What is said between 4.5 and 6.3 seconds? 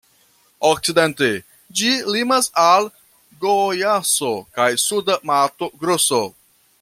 kaj Suda Mato-Groso.